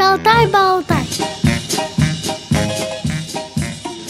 [0.00, 1.04] Шалтай-болтай.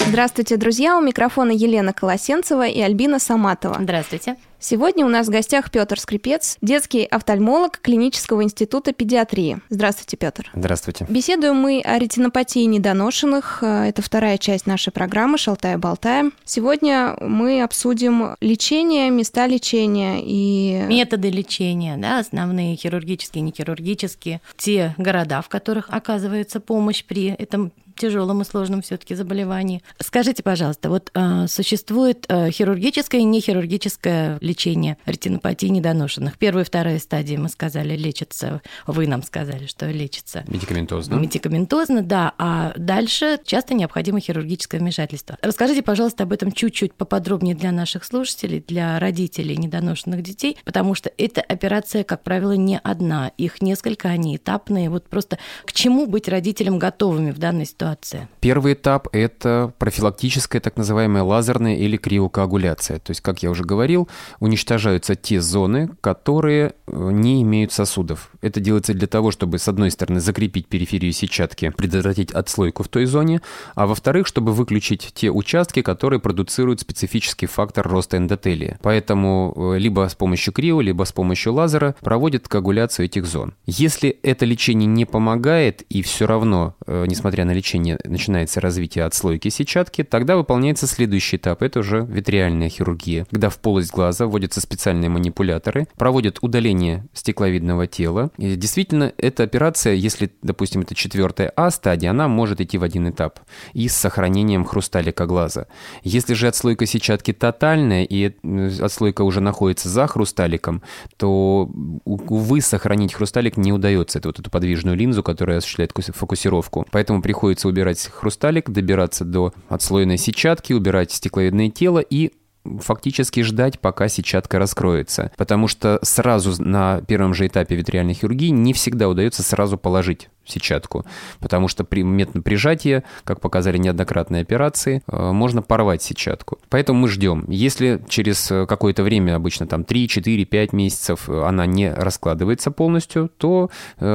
[0.06, 0.96] Здравствуйте, друзья!
[0.96, 3.76] У микрофона Елена Колосенцева и Альбина Саматова.
[3.80, 4.36] Здравствуйте.
[4.62, 9.58] Сегодня у нас в гостях Петр Скрипец, детский офтальмолог Клинического института педиатрии.
[9.70, 10.50] Здравствуйте, Петр.
[10.52, 11.06] Здравствуйте.
[11.08, 13.62] Беседуем мы о ретинопатии недоношенных.
[13.62, 16.30] Это вторая часть нашей программы «Шалтая-болтая».
[16.44, 20.84] Сегодня мы обсудим лечение, места лечения и...
[20.88, 28.40] Методы лечения, да, основные хирургические, нехирургические, те города, в которых оказывается помощь при этом тяжелом
[28.40, 29.82] и сложном все-таки заболевании.
[29.98, 36.38] Скажите, пожалуйста, вот э, существует э, хирургическое и нехирургическое лечение ретинопатии недоношенных.
[36.38, 40.44] Первая и вторая стадии, мы сказали, лечатся, вы нам сказали, что лечится.
[40.48, 41.14] Медикаментозно.
[41.14, 45.36] Медикаментозно, да, а дальше часто необходимо хирургическое вмешательство.
[45.42, 51.12] Расскажите, пожалуйста, об этом чуть-чуть поподробнее для наших слушателей, для родителей недоношенных детей, потому что
[51.18, 54.88] эта операция, как правило, не одна, их несколько, они этапные.
[54.88, 57.89] Вот просто к чему быть родителям готовыми в данной ситуации?
[57.90, 58.28] Ситуация?
[58.40, 62.98] Первый этап– это профилактическая так называемая лазерная или криокоагуляция.
[62.98, 64.08] То есть, как я уже говорил,
[64.40, 68.30] уничтожаются те зоны, которые э, не имеют сосудов.
[68.40, 73.06] Это делается для того, чтобы, с одной стороны, закрепить периферию сетчатки, предотвратить отслойку в той
[73.06, 73.40] зоне,
[73.74, 78.78] а во-вторых, чтобы выключить те участки, которые продуцируют специфический фактор роста эндотелия.
[78.82, 83.54] Поэтому э, либо с помощью крио, либо с помощью лазера проводят коагуляцию этих зон.
[83.66, 89.04] Если это лечение не помогает и все равно, э, несмотря на лечение, лечения начинается развитие
[89.04, 94.60] отслойки сетчатки, тогда выполняется следующий этап, это уже витриальная хирургия, когда в полость глаза вводятся
[94.60, 98.30] специальные манипуляторы, проводят удаление стекловидного тела.
[98.36, 103.08] И действительно, эта операция, если, допустим, это четвертая А стадия, она может идти в один
[103.10, 103.40] этап
[103.72, 105.66] и с сохранением хрусталика глаза.
[106.02, 110.82] Если же отслойка сетчатки тотальная и э, отслойка уже находится за хрусталиком,
[111.16, 111.70] то,
[112.04, 114.18] увы, сохранить хрусталик не удается.
[114.18, 116.86] Это вот эту подвижную линзу, которая осуществляет фокусировку.
[116.90, 122.32] Поэтому приходится убирать хрусталик, добираться до отслоенной сетчатки, убирать стекловидное тело и
[122.80, 125.32] фактически ждать, пока сетчатка раскроется.
[125.36, 131.04] Потому что сразу на первом же этапе витриальной хирургии не всегда удается сразу положить сетчатку,
[131.38, 136.58] потому что при метод прижатия, как показали неоднократные операции, э, можно порвать сетчатку.
[136.68, 137.44] Поэтому мы ждем.
[137.48, 142.70] Если через э, какое-то время, обычно там 3, 4, 5 месяцев, э, она не раскладывается
[142.70, 143.70] полностью, то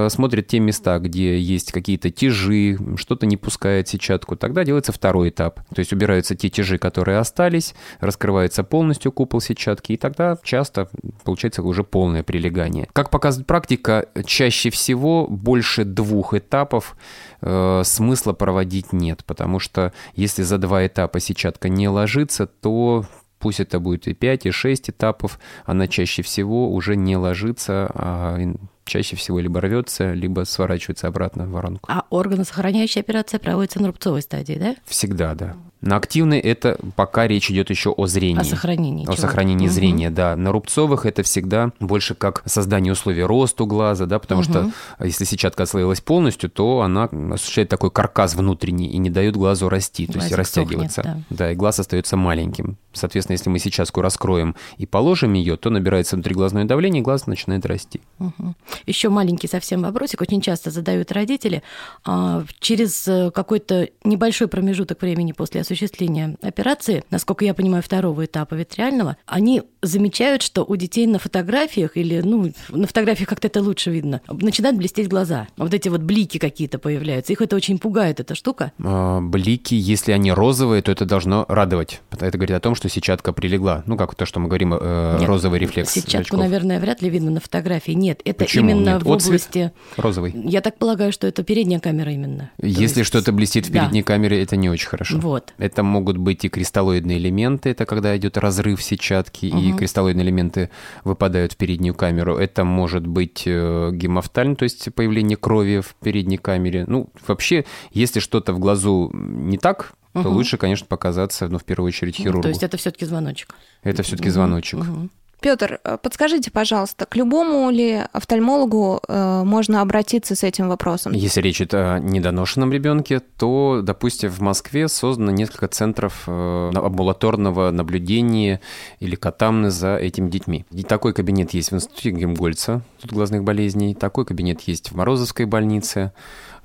[0.08, 5.62] смотрят те места, где есть какие-то тяжи, что-то не пускает сетчатку, тогда делается второй этап.
[5.74, 10.90] То есть убираются те тяжи, которые остались, раскрывается полностью купол сетчатки, и тогда часто
[11.24, 12.88] получается уже полное прилегание.
[12.94, 16.96] Как показывает практика, чаще всего больше двух двух этапов
[17.42, 23.06] э, смысла проводить нет, потому что если за два этапа сетчатка не ложится, то
[23.40, 28.40] пусть это будет и 5, и 6 этапов, она чаще всего уже не ложится, а
[28.86, 31.92] чаще всего либо рвется, либо сворачивается обратно в воронку.
[31.92, 34.76] А органосохраняющая операция проводится на рубцовой стадии, да?
[34.86, 35.56] Всегда, да.
[35.82, 38.42] На активной это пока речь идет еще о зрении.
[38.42, 39.04] О сохранении.
[39.04, 39.18] О чего?
[39.18, 39.74] сохранении угу.
[39.74, 40.36] зрения, да.
[40.36, 44.50] На рубцовых это всегда больше как создание условий росту глаза, да, потому угу.
[44.50, 49.70] что если сетчатка отслоилась полностью, то она осуществляет такой каркас внутренний и не дает глазу
[49.70, 51.04] расти, то есть растягиваться.
[51.04, 51.36] Сохнет, да.
[51.38, 52.78] да, и глаз остается маленьким.
[52.94, 57.66] Соответственно, если мы сетчатку раскроем и положим ее, то набирается внутриглазное давление, и глаз начинает
[57.66, 58.02] расти.
[58.20, 58.56] Угу.
[58.86, 61.62] Еще маленький совсем вопросик, очень часто задают родители.
[62.06, 68.56] А, через э, какой-то небольшой промежуток времени после осуществления операции, насколько я понимаю, второго этапа
[68.56, 73.92] витриального, они замечают, что у детей на фотографиях или, ну, на фотографиях как-то это лучше
[73.92, 75.48] видно, начинают блестеть глаза.
[75.58, 77.34] Вот эти вот блики какие-то появляются.
[77.34, 78.72] Их это очень пугает, эта штука.
[78.84, 82.02] А, блики, если они розовые, то это должно радовать.
[82.12, 83.84] Это говорит о том, что сетчатка прилегла.
[83.86, 85.92] Ну, как то, что мы говорим, э, Нет, розовый рефлекс.
[85.92, 86.40] Сетчатку, очков.
[86.40, 87.92] наверное, вряд ли видно на фотографии.
[87.92, 88.70] Нет, это Почему?
[88.70, 89.04] именно Нет.
[89.04, 89.72] в области...
[89.98, 90.34] розовый.
[90.36, 92.52] Я так полагаю, что это передняя камера именно.
[92.62, 93.08] Если есть...
[93.08, 94.08] что-то блестит в передней да.
[94.08, 95.18] камере, это не очень хорошо.
[95.20, 95.54] Вот.
[95.58, 99.60] Это могут быть и кристаллоидные элементы, это когда идет разрыв сетчатки, угу.
[99.60, 100.70] и кристаллоидные элементы
[101.04, 102.38] выпадают в переднюю камеру.
[102.38, 106.86] Это может быть э, гемофтальн, то есть появление крови в передней камере.
[106.88, 110.24] Ну, вообще, если что-то в глазу не так, угу.
[110.24, 112.44] то лучше, конечно, показаться, ну, в первую очередь, хирургу.
[112.44, 113.56] То есть это все-таки звоночек.
[113.84, 114.34] Это все-таки угу.
[114.34, 114.80] звоночек.
[114.80, 115.10] Угу.
[115.46, 121.14] Петр, э, подскажите, пожалуйста, к любому ли офтальмологу э, можно обратиться с этим вопросом?
[121.14, 127.70] Если речь идет о недоношенном ребенке, то, допустим, в Москве создано несколько центров э, амбулаторного
[127.70, 128.60] наблюдения
[129.00, 130.66] или катамны за этими детьми.
[130.72, 133.94] И такой кабинет есть в институте Гемгольца, Институт глазных болезней.
[133.94, 136.12] Такой кабинет есть в Морозовской больнице.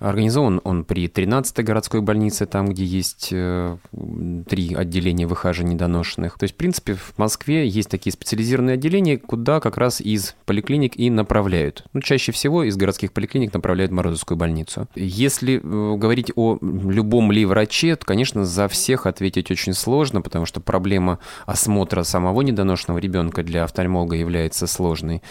[0.00, 3.76] Организован он при 13-й городской больнице, там, где есть э,
[4.49, 6.38] три отделения ВХЖ недоношенных.
[6.38, 10.99] То есть, в принципе, в Москве есть такие специализированные отделения, куда как раз из поликлиник
[10.99, 11.85] и направляют.
[11.93, 14.88] Ну, чаще всего из городских поликлиник направляют в Морозовскую больницу.
[14.94, 20.47] Если э, говорить о любом ли враче, то, конечно, за всех ответить очень сложно, потому
[20.47, 25.23] что проблема осмотра самого недоношенного ребенка для офтальмолога является сложной.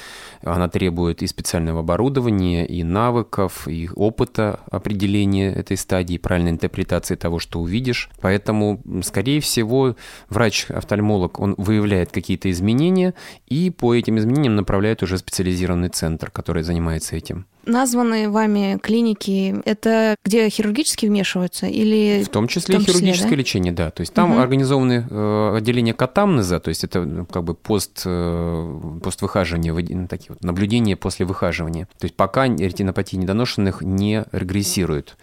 [0.43, 7.39] Она требует и специального оборудования, и навыков, и опыта определения этой стадии, правильной интерпретации того,
[7.39, 8.09] что увидишь.
[8.21, 9.95] Поэтому, скорее всего,
[10.29, 13.13] врач-офтальмолог, он выявляет какие-то изменения
[13.47, 17.45] и по этим изменениям направляет уже специализированный центр, который занимается этим.
[17.69, 22.23] Названные вами клиники, это где хирургически вмешиваются или...
[22.23, 23.35] В том числе, в том числе хирургическое да?
[23.35, 23.91] лечение, да.
[23.91, 24.39] То есть там угу.
[24.39, 30.29] организованы э, отделения катамнеза, то есть это ну, как бы пост, э, поствыхаживания, ну, такие
[30.29, 31.87] вот наблюдения после выхаживания.
[31.99, 35.15] То есть пока ретинопатии недоношенных не регрессирует.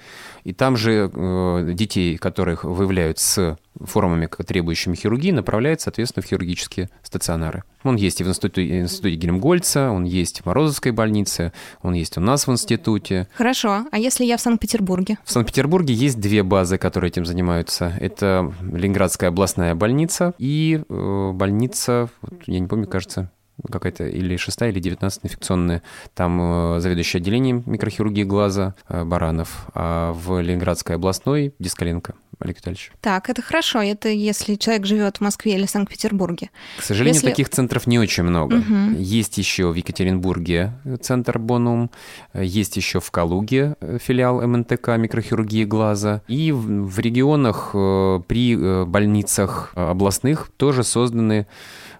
[0.45, 6.91] И там же э, детей, которых выявляют с формами, требующими хирургии, направляют, соответственно, в хирургические
[7.03, 7.65] стационары.
[7.87, 11.53] Он есть и в институте, институте Гельмгольца, он есть в Морозовской больнице,
[11.83, 13.29] он есть у нас в институте.
[13.35, 13.87] Хорошо.
[13.91, 15.19] А если я в Санкт-Петербурге?
[15.25, 17.93] В Санкт-Петербурге есть две базы, которые этим занимаются.
[18.00, 22.09] Это Ленинградская областная больница и э, больница,
[22.47, 23.31] я не помню, кажется,
[23.71, 25.83] какая-то или шестая, или девятнадцатая инфекционная.
[26.15, 32.15] Там э, заведующий отделением микрохирургии глаза э, Баранов, а в Ленинградской областной Дискаленко.
[32.38, 32.93] Олег Витальевич.
[33.00, 33.81] Так, это хорошо.
[33.81, 36.50] Это если человек живет в Москве или Санкт-Петербурге.
[36.79, 37.29] К сожалению, если...
[37.29, 38.56] таких центров не очень много.
[38.56, 38.99] Угу.
[38.99, 41.91] Есть еще в Екатеринбурге центр Бонум,
[42.35, 46.23] есть еще в Калуге филиал МНТК микрохирургии глаза.
[46.29, 51.47] И в регионах при больницах областных тоже созданы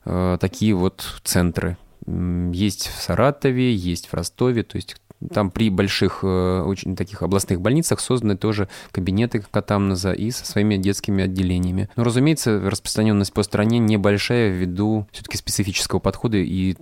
[0.07, 1.77] Э, такие вот центры.
[2.07, 4.97] Есть в Саратове, есть в Ростове, то есть
[5.33, 10.77] там при больших э, очень таких областных больницах созданы тоже кабинеты катамнеза и со своими
[10.77, 11.89] детскими отделениями.
[11.97, 16.77] Но, разумеется, распространенность по стране небольшая ввиду все-таки специфического подхода и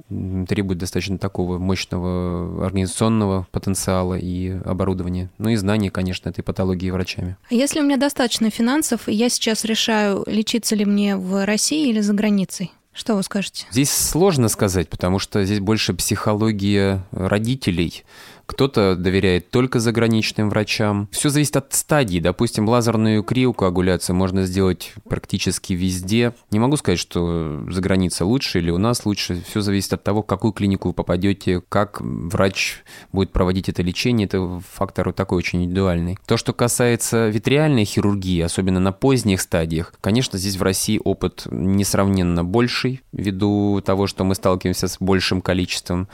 [0.48, 5.30] требует достаточно такого мощного организационного потенциала и оборудования.
[5.38, 7.36] Ну и знания, конечно, этой патологии врачами.
[7.50, 12.12] Если у меня достаточно финансов, я сейчас решаю, лечиться ли мне в России или за
[12.14, 12.72] границей?
[12.94, 13.66] Что вы скажете?
[13.72, 18.04] Здесь сложно сказать, потому что здесь больше психология родителей
[18.46, 21.08] кто-то доверяет только заграничным врачам.
[21.10, 22.18] Все зависит от стадии.
[22.18, 26.34] Допустим, лазерную криокоагуляцию можно сделать практически везде.
[26.50, 29.42] Не могу сказать, что за границей лучше или у нас лучше.
[29.48, 32.82] Все зависит от того, в какую клинику вы попадете, как врач
[33.12, 34.26] будет проводить это лечение.
[34.26, 36.18] Это фактор такой очень индивидуальный.
[36.26, 42.44] То, что касается витриальной хирургии, особенно на поздних стадиях, конечно, здесь в России опыт несравненно
[42.44, 46.08] больший, ввиду того, что мы сталкиваемся с большим количеством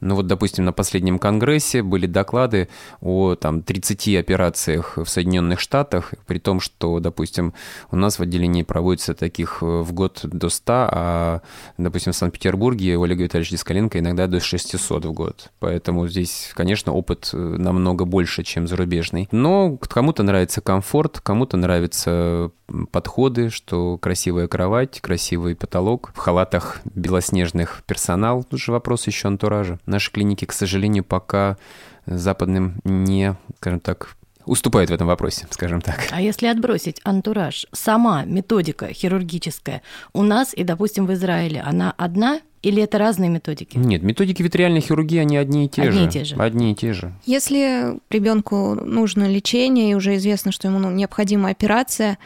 [0.00, 2.68] ну вот, допустим, на последнем конгрессе были доклады
[3.00, 7.54] о там 30 операциях в Соединенных Штатах, при том, что, допустим,
[7.90, 11.40] у нас в отделении проводится таких э, в год до 100, а,
[11.78, 15.50] допустим, в Санкт-Петербурге у Олега Витальевича Дискаленко иногда до 600 в год.
[15.58, 19.28] Поэтому здесь, конечно, опыт э, намного больше, чем зарубежный.
[19.32, 22.50] Но кому-то нравится комфорт, кому-то нравятся
[22.90, 28.44] подходы, что красивая кровать, красивый потолок, в халатах белоснежных персонал.
[28.44, 29.78] Тут же вопрос еще антуража.
[29.86, 31.55] Наши клиники, к сожалению, пока
[32.06, 34.16] западным не, скажем так,
[34.46, 36.06] уступают в этом вопросе, скажем так.
[36.10, 39.82] А если отбросить антураж, сама методика хирургическая
[40.12, 43.76] у нас и, допустим, в Израиле, она одна или это разные методики?
[43.76, 46.06] Нет, методики витриальной хирургии, они одни и те одни же.
[46.06, 46.36] И те же.
[46.36, 47.12] Одни и те же.
[47.24, 52.18] Если ребенку нужно лечение, и уже известно, что ему ну, необходима операция,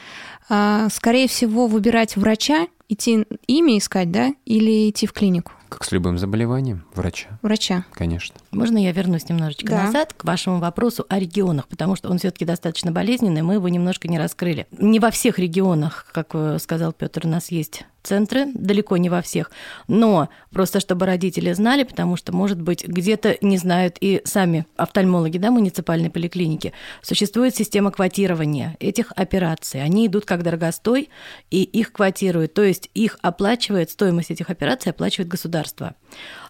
[0.48, 5.52] а, скорее всего, выбирать врача, идти ими искать, да, или идти в клинику?
[5.70, 7.38] Как с любым заболеванием, врача.
[7.42, 7.86] Врача.
[7.92, 8.36] Конечно.
[8.50, 9.84] Можно я вернусь немножечко да.
[9.84, 14.08] назад к вашему вопросу о регионах, потому что он все-таки достаточно болезненный, мы его немножко
[14.08, 14.66] не раскрыли.
[14.72, 19.50] Не во всех регионах, как сказал Петр, у нас есть центры, далеко не во всех,
[19.86, 25.38] но просто чтобы родители знали, потому что, может быть, где-то не знают и сами офтальмологи,
[25.38, 26.72] да, муниципальной поликлиники,
[27.02, 29.82] существует система квотирования этих операций.
[29.82, 31.10] Они идут как дорогостой,
[31.50, 35.59] и их квотируют, то есть их оплачивает, стоимость этих операций оплачивает государство.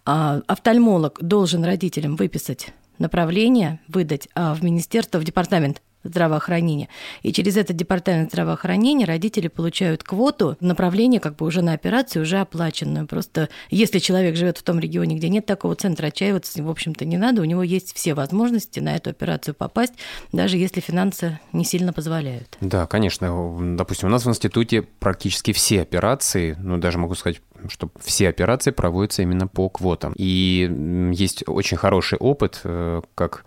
[0.05, 6.88] А офтальмолог должен родителям выписать направление, выдать а в министерство, в департамент здравоохранения.
[7.23, 12.38] И через этот департамент здравоохранения родители получают квоту направления как бы уже на операцию, уже
[12.38, 13.07] оплаченную.
[13.07, 17.17] Просто если человек живет в том регионе, где нет такого центра, отчаиваться в общем-то, не
[17.17, 17.43] надо.
[17.43, 19.95] У него есть все возможности на эту операцию попасть,
[20.33, 22.57] даже если финансы не сильно позволяют.
[22.61, 23.76] Да, конечно.
[23.76, 28.71] Допустим, у нас в институте практически все операции, ну, даже могу сказать, чтобы все операции
[28.71, 30.12] проводятся именно по квотам.
[30.17, 33.45] И есть очень хороший опыт, э, как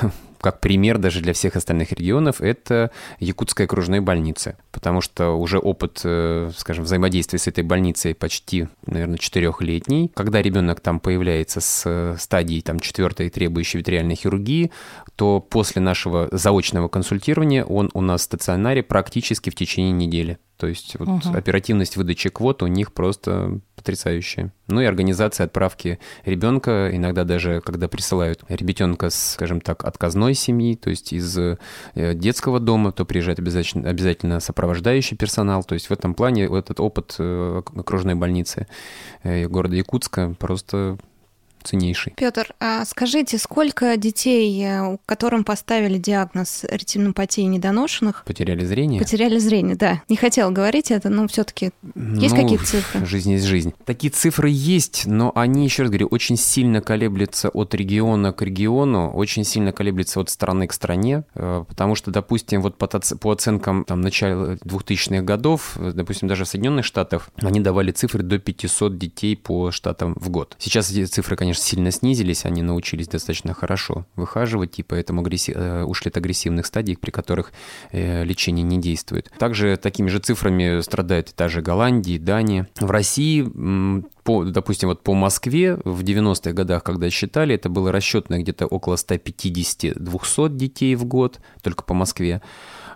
[0.42, 6.00] как пример даже для всех остальных регионов, это Якутская окружная больница, потому что уже опыт,
[6.04, 10.10] э, скажем, взаимодействия с этой больницей почти, наверное, четырехлетний.
[10.14, 14.72] Когда ребенок там появляется с э, стадии там, четвертой требующей витриальной хирургии,
[15.14, 20.38] то после нашего заочного консультирования он у нас в стационаре практически в течение недели.
[20.56, 21.36] То есть вот угу.
[21.36, 24.52] оперативность выдачи квот у них просто потрясающая.
[24.72, 30.90] Ну и организация отправки ребенка, иногда даже когда присылают ребятенка, скажем так, отказной семьи, то
[30.90, 31.58] есть из э,
[31.94, 35.62] детского дома, то приезжает обязательно, обязательно сопровождающий персонал.
[35.62, 38.66] То есть в этом плане этот опыт э, окружной больницы
[39.22, 40.98] э, города Якутска просто
[41.62, 42.14] ценнейший.
[42.16, 49.00] Петр, а скажите, сколько детей, э, которым поставили диагноз ретинопатии недоношенных, потеряли зрение?
[49.00, 50.02] Потеряли зрение, да.
[50.08, 53.06] Не хотел говорить это, но все-таки есть ну, какие-то цифры?
[53.06, 53.74] Жизнь есть жизнь.
[53.84, 59.10] Такие цифры есть, но они, еще раз говорю, очень сильно колеблются от региона к региону,
[59.10, 64.00] очень сильно колеблются от страны к стране, э, потому что, допустим, вот по, оценкам там,
[64.00, 69.36] начала 2000-х годов, э, допустим, даже в Соединенных Штатах, они давали цифры до 500 детей
[69.36, 70.56] по штатам в год.
[70.58, 75.54] Сейчас эти цифры, конечно, конечно, сильно снизились, они научились достаточно хорошо выхаживать, и поэтому агрессив...
[75.56, 77.52] Э, ушли от агрессивных стадий, при которых
[77.90, 79.30] э, лечение не действует.
[79.38, 82.68] Также такими же цифрами страдает и та же Голландия, Дания.
[82.80, 83.42] В России
[84.24, 88.94] по, допустим, вот по Москве в 90-х годах, когда считали, это было расчетно где-то около
[88.94, 92.40] 150-200 детей в год, только по Москве.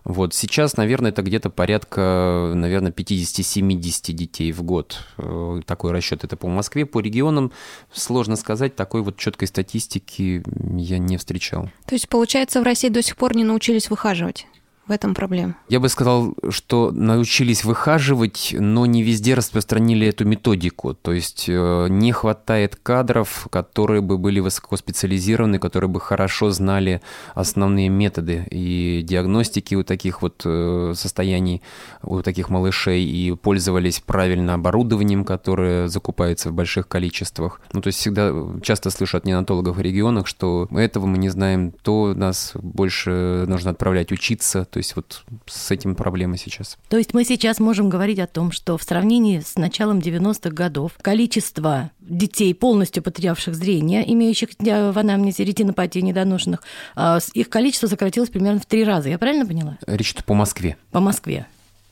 [0.06, 5.00] Вот сейчас, наверное, это где-то порядка, наверное, 50-70 детей в год.
[5.18, 6.86] Э, такой расчет это по Москве.
[6.86, 7.50] По регионам
[7.92, 10.44] сложно сказать, такой вот четкой статистики
[10.76, 11.70] я не встречал.
[11.86, 14.46] То есть, получается, в России до сих пор не научились выхаживать?
[14.86, 15.56] В этом проблема?
[15.68, 20.94] Я бы сказал, что научились выхаживать, но не везде распространили эту методику.
[20.94, 27.02] То есть э, не хватает кадров, которые бы были высокоспециализированы, которые бы хорошо знали
[27.34, 31.62] основные методы и диагностики у таких вот э, состояний,
[32.02, 37.60] у таких малышей, и пользовались правильно оборудованием, которое закупается в больших количествах.
[37.72, 41.72] Ну, то есть всегда часто слышу от неонатологов в регионах, что этого мы не знаем,
[41.82, 46.76] то нас больше нужно отправлять учиться, то есть вот с этим проблемы сейчас.
[46.90, 50.92] То есть мы сейчас можем говорить о том, что в сравнении с началом 90-х годов
[51.00, 56.62] количество детей, полностью потерявших зрение, имеющих в анамнезе ретинопатии недоношенных,
[56.94, 59.08] а, их количество сократилось примерно в три раза.
[59.08, 59.78] Я правильно поняла?
[59.86, 60.76] Речь по Москве.
[60.90, 61.46] По Москве.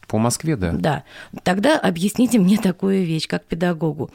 [0.06, 0.72] По Москве, да.
[0.72, 1.04] Да.
[1.42, 4.10] Тогда объясните мне такую вещь, как педагогу.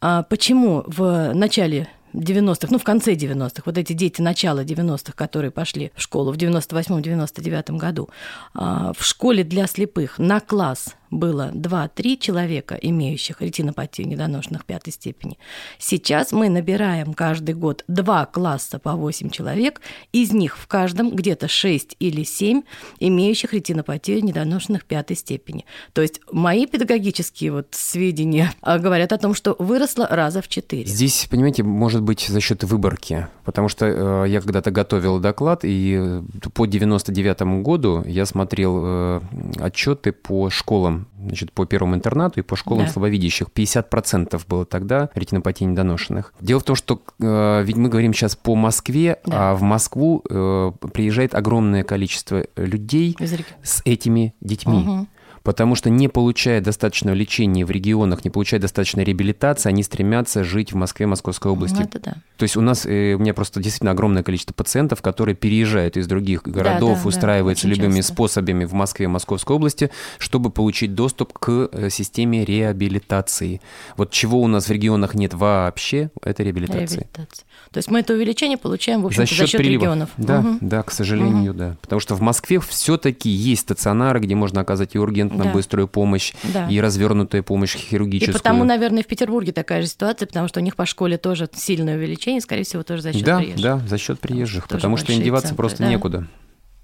[0.00, 5.50] А почему в начале 90-х, ну, в конце 90-х, вот эти дети начала 90-х, которые
[5.50, 8.08] пошли в школу в 98-99 году,
[8.54, 15.38] а, в школе для слепых на класс было 2-3 человека, имеющих ретинопатию недоношенных пятой степени.
[15.78, 19.80] Сейчас мы набираем каждый год два класса по 8 человек,
[20.12, 22.62] из них в каждом где-то 6 или 7
[23.00, 25.64] имеющих ретинопатию недоношенных пятой степени.
[25.92, 30.84] То есть мои педагогические вот сведения а, говорят о том, что выросло раза в 4.
[30.86, 35.96] Здесь, понимаете, может быть за счет выборки, потому что э, я когда-то готовил доклад, и
[35.98, 39.20] э, по 99 году я смотрел э,
[39.60, 42.92] отчеты по школам значит, по первому интернату и по школам да.
[42.92, 43.48] слабовидящих.
[43.54, 46.32] 50% было тогда ретинопатии недоношенных.
[46.40, 49.52] Дело в том, что э, ведь мы говорим сейчас по Москве, да.
[49.52, 53.16] а в Москву э, приезжает огромное количество людей
[53.62, 54.78] с этими детьми.
[54.78, 55.06] Угу
[55.44, 60.72] потому что не получая достаточного лечения в регионах, не получая достаточной реабилитации, они стремятся жить
[60.72, 61.76] в Москве, Московской области.
[61.76, 62.14] Ну, это да.
[62.38, 66.06] То есть у нас, э, у меня просто действительно огромное количество пациентов, которые переезжают из
[66.08, 68.14] других городов, да, да, устраиваются да, любыми часто.
[68.14, 73.60] способами в Москве, Московской области, чтобы получить доступ к э, системе реабилитации.
[73.98, 77.00] Вот чего у нас в регионах нет вообще, это реабилитация.
[77.00, 77.44] реабилитация.
[77.70, 80.08] То есть мы это увеличение получаем, в общем за счет, за счет регионов.
[80.16, 80.58] Да, угу.
[80.60, 81.58] да, к сожалению, угу.
[81.58, 81.76] да.
[81.82, 84.98] Потому что в Москве все-таки есть стационары, где можно оказать и
[85.34, 85.52] ургентно да.
[85.52, 86.68] быструю помощь, да.
[86.68, 88.34] и развернутая помощь хирургическую.
[88.34, 91.48] И потому, наверное, в Петербурге такая же ситуация, потому что у них по школе тоже
[91.54, 93.62] сильное увеличение, скорее всего, тоже за счет да, приезжих.
[93.62, 95.88] Да, за счет приезжих, потому, потому что им деваться центры, просто да?
[95.88, 96.26] некуда.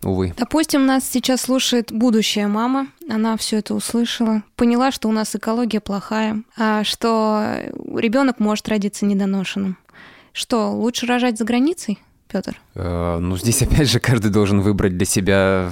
[0.03, 0.33] Увы.
[0.37, 5.81] Допустим, нас сейчас слушает будущая мама, она все это услышала, поняла, что у нас экология
[5.81, 7.45] плохая, а что
[7.95, 9.77] ребенок может родиться недоношенным.
[10.33, 12.59] Что, лучше рожать за границей, Петр?
[12.75, 15.71] Э, ну, здесь опять же каждый должен выбрать для себя,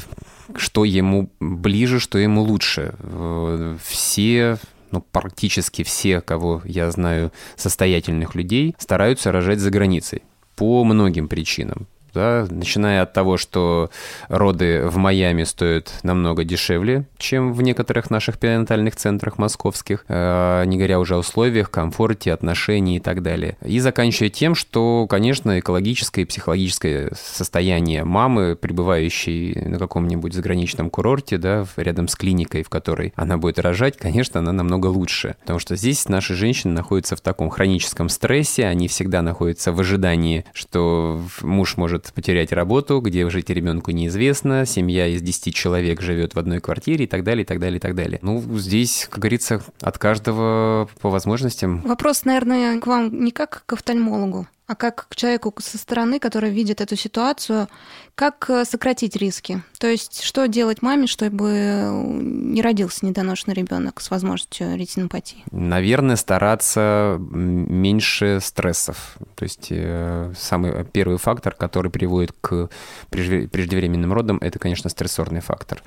[0.56, 2.94] что ему ближе, что ему лучше.
[2.98, 4.58] Э, все
[4.90, 10.22] ну, практически все, кого я знаю, состоятельных людей, стараются рожать за границей
[10.56, 11.86] по многим причинам.
[12.18, 13.90] Да, начиная от того, что
[14.28, 20.78] роды в Майами стоят намного дешевле, чем в некоторых наших перинатальных центрах московских, э, не
[20.78, 23.56] говоря уже о условиях, комфорте, отношении и так далее.
[23.64, 31.38] И заканчивая тем, что, конечно, экологическое и психологическое состояние мамы, пребывающей на каком-нибудь заграничном курорте,
[31.38, 35.36] да, рядом с клиникой, в которой она будет рожать, конечно, она намного лучше.
[35.42, 40.44] Потому что здесь наши женщины находятся в таком хроническом стрессе, они всегда находятся в ожидании,
[40.52, 46.38] что муж может потерять работу, где жить ребенку неизвестно, семья из 10 человек живет в
[46.38, 48.18] одной квартире и так далее, и так далее, и так далее.
[48.22, 51.82] Ну, здесь, как говорится, от каждого по возможностям.
[51.82, 56.50] Вопрос, наверное, к вам не как к офтальмологу, а как к человеку со стороны, который
[56.50, 57.68] видит эту ситуацию,
[58.14, 59.62] как э, сократить риски?
[59.78, 61.88] То есть, что делать маме, чтобы
[62.20, 65.42] не родился недоношенный ребенок с возможностью ретинопатии?
[65.50, 69.16] Наверное, стараться меньше стрессов.
[69.36, 72.68] То есть, э, самый первый фактор, который приводит к
[73.08, 75.82] преждевременным родам, это, конечно, стрессорный фактор.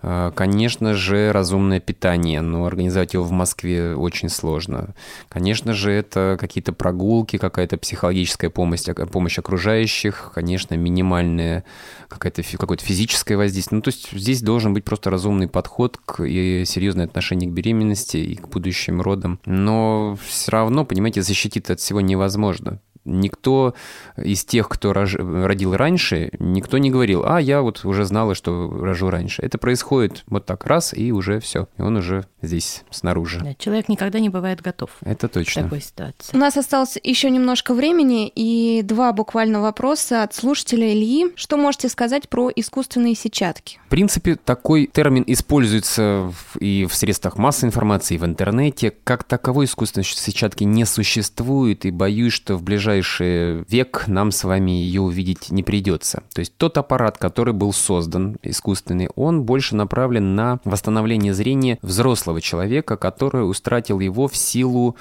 [0.00, 4.94] Э, конечно же, разумное питание, но организовать его в Москве очень сложно.
[5.28, 11.64] Конечно же, это какие-то прогулки, какая-то психологическая помощь, помощь окружающих, конечно, минимальное
[12.08, 13.76] какое-то какое-то физическое воздействие.
[13.76, 18.16] Ну, то есть здесь должен быть просто разумный подход к, и серьезное отношение к беременности
[18.16, 19.40] и к будущим родам.
[19.44, 23.74] Но все равно, понимаете, защитить от всего невозможно никто
[24.16, 25.14] из тех, кто рож...
[25.14, 29.42] родил раньше, никто не говорил, а я вот уже знала, что рожу раньше.
[29.42, 31.68] Это происходит вот так раз, и уже все.
[31.78, 33.40] И он уже здесь, снаружи.
[33.42, 34.90] Да, человек никогда не бывает готов.
[35.00, 35.62] Это точно.
[35.62, 36.36] В такой ситуации.
[36.36, 41.32] У нас осталось еще немножко времени, и два буквально вопроса от слушателя Ильи.
[41.34, 43.78] Что можете сказать про искусственные сетчатки?
[43.86, 48.92] В принципе, такой термин используется и в средствах массовой информации, и в интернете.
[49.04, 54.44] Как таковой искусственной сетчатки не существует, и боюсь, что в ближайшее ближайший век нам с
[54.44, 56.22] вами ее увидеть не придется.
[56.34, 62.40] То есть тот аппарат, который был создан, искусственный, он больше направлен на восстановление зрения взрослого
[62.40, 64.96] человека, который устратил его в силу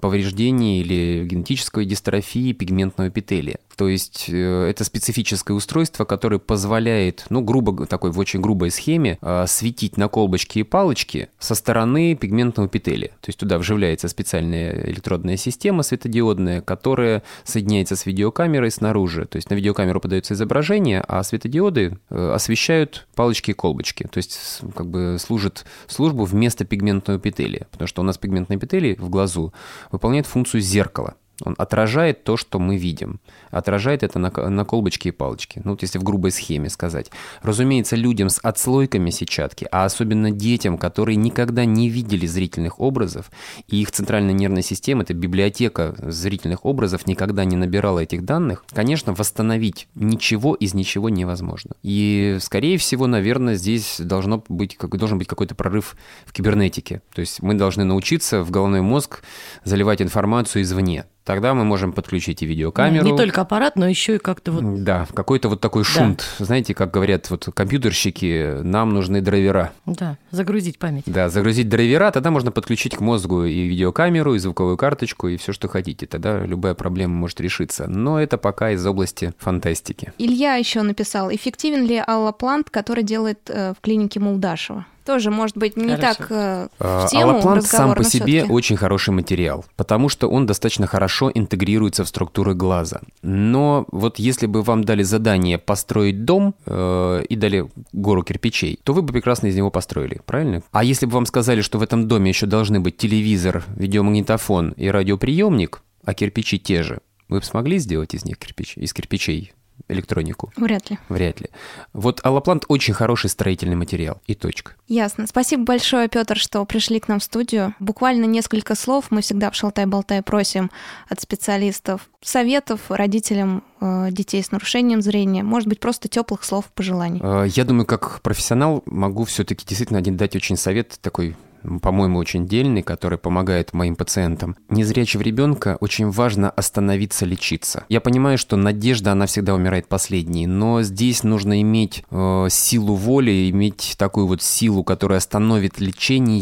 [0.00, 3.58] повреждения или генетической дистрофии пигментного эпителия.
[3.78, 9.18] То есть э, это специфическое устройство, которое позволяет, ну, грубо, такой в очень грубой схеме,
[9.22, 13.10] э, светить на колбочки и палочки со стороны пигментного эпителия.
[13.20, 19.26] То есть туда вживляется специальная электродная система светодиодная, которая соединяется с видеокамерой снаружи.
[19.26, 24.08] То есть на видеокамеру подается изображение, а светодиоды э, освещают палочки и колбочки.
[24.10, 27.68] То есть как бы служит службу вместо пигментного эпителия.
[27.70, 29.54] Потому что у нас пигментный эпителий в глазу
[29.92, 31.14] выполняет функцию зеркала.
[31.44, 33.20] Он отражает то, что мы видим.
[33.50, 35.60] Отражает это на, на колбочке и палочке.
[35.64, 37.10] Ну, вот если в грубой схеме сказать.
[37.42, 43.30] Разумеется, людям с отслойками сетчатки, а особенно детям, которые никогда не видели зрительных образов,
[43.68, 49.14] и их центральная нервная система, это библиотека зрительных образов, никогда не набирала этих данных, конечно,
[49.14, 51.72] восстановить ничего из ничего невозможно.
[51.82, 55.96] И, скорее всего, наверное, здесь должно быть, должен быть какой-то прорыв
[56.26, 57.02] в кибернетике.
[57.14, 59.22] То есть мы должны научиться в головной мозг
[59.64, 61.04] заливать информацию извне.
[61.28, 63.04] Тогда мы можем подключить и видеокамеру.
[63.04, 64.82] Не только аппарат, но еще и как-то вот...
[64.82, 66.24] Да, какой-то вот такой шунт.
[66.38, 66.46] Да.
[66.46, 69.72] Знаете, как говорят вот компьютерщики, нам нужны драйвера.
[69.84, 71.02] Да, загрузить память.
[71.04, 75.52] Да, загрузить драйвера, тогда можно подключить к мозгу и видеокамеру, и звуковую карточку, и все,
[75.52, 76.06] что хотите.
[76.06, 77.86] Тогда любая проблема может решиться.
[77.86, 80.14] Но это пока из области фантастики.
[80.16, 84.86] Илья еще написал, эффективен ли аллоплант, который делает э, в клинике Молдашева?
[85.08, 86.18] Тоже, может быть, не Хорошо.
[86.18, 90.44] так э, в а, тему Аллоплант сам по себе очень хороший материал, потому что он
[90.44, 93.00] достаточно хорошо интегрируется в структуры глаза.
[93.22, 98.92] Но вот если бы вам дали задание построить дом э, и дали гору кирпичей, то
[98.92, 100.62] вы бы прекрасно из него построили, правильно?
[100.72, 104.88] А если бы вам сказали, что в этом доме еще должны быть телевизор, видеомагнитофон и
[104.88, 106.98] радиоприемник, а кирпичи те же,
[107.30, 109.54] вы бы смогли сделать из них кирпич, из кирпичей
[109.88, 110.52] электронику?
[110.56, 110.98] Вряд ли.
[111.08, 111.48] Вряд ли.
[111.92, 114.20] Вот аллоплант очень хороший строительный материал.
[114.26, 114.72] И точка.
[114.86, 115.26] Ясно.
[115.26, 117.74] Спасибо большое, Петр, что пришли к нам в студию.
[117.78, 119.06] Буквально несколько слов.
[119.10, 120.70] Мы всегда в «Шалтай-болтай» просим
[121.08, 125.42] от специалистов советов родителям э, детей с нарушением зрения.
[125.42, 127.20] Может быть, просто теплых слов пожеланий.
[127.22, 131.36] Э, я думаю, как профессионал могу все-таки действительно один дать очень совет такой
[131.82, 134.56] по-моему, очень дельный, который помогает моим пациентам.
[134.68, 137.84] Незрячего ребенка очень важно остановиться лечиться.
[137.88, 143.50] Я понимаю, что надежда, она всегда умирает последней, но здесь нужно иметь э, силу воли,
[143.50, 146.38] иметь такую вот силу, которая остановит лечение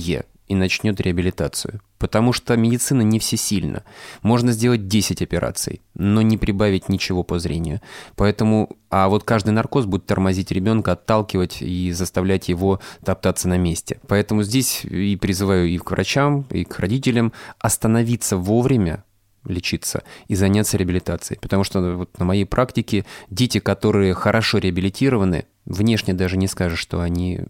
[0.46, 1.80] и начнет реабилитацию.
[1.98, 3.82] Потому что медицина не всесильна.
[4.22, 7.80] Можно сделать 10 операций, но не прибавить ничего по зрению.
[8.16, 13.98] Поэтому, а вот каждый наркоз будет тормозить ребенка, отталкивать и заставлять его топтаться на месте.
[14.06, 19.04] Поэтому здесь и призываю и к врачам, и к родителям остановиться вовремя,
[19.44, 21.40] лечиться и заняться реабилитацией.
[21.40, 27.00] Потому что вот на моей практике дети, которые хорошо реабилитированы, внешне даже не скажешь, что
[27.00, 27.40] они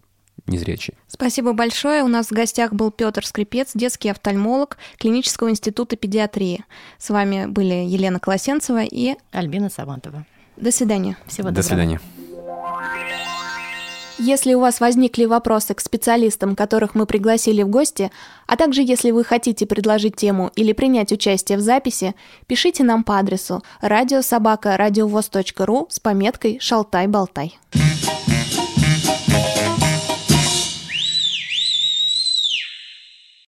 [0.46, 0.96] незрячие.
[1.08, 2.02] Спасибо большое.
[2.02, 6.64] У нас в гостях был Петр Скрипец, детский офтальмолог Клинического института педиатрии.
[6.98, 10.24] С вами были Елена Колосенцева и Альбина Савантова.
[10.56, 11.16] До свидания.
[11.26, 11.56] Всего доброго.
[11.56, 12.00] До свидания.
[14.18, 18.10] Если у вас возникли вопросы к специалистам, которых мы пригласили в гости,
[18.46, 22.14] а также если вы хотите предложить тему или принять участие в записи,
[22.46, 27.58] пишите нам по адресу радиособака радиовоз.ру с пометкой «Шалтай-болтай».